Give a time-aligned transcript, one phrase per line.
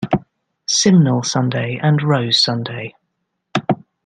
[0.65, 2.95] Simnel Sunday and Rose Sunday.